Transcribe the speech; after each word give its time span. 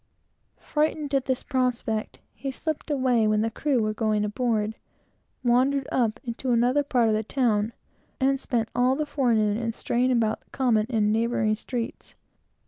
Frightened 0.57 1.13
at 1.13 1.25
this 1.25 1.43
prospect, 1.43 2.21
he 2.33 2.49
slipped 2.49 2.89
away 2.89 3.27
when 3.27 3.41
the 3.41 3.51
crew 3.51 3.83
was 3.83 3.93
going 3.93 4.25
aboard, 4.25 4.73
wandered 5.43 5.87
up 5.91 6.19
into 6.23 6.51
another 6.51 6.81
part 6.81 7.07
of 7.07 7.13
the 7.13 7.21
town, 7.21 7.71
and 8.19 8.39
spent 8.39 8.69
all 8.73 8.95
the 8.95 9.05
forenoon 9.05 9.57
in 9.57 9.73
straying 9.73 10.11
about 10.11 10.39
the 10.41 10.49
common, 10.49 10.87
and 10.89 11.05
the 11.05 11.19
neighboring 11.19 11.55
streets. 11.55 12.15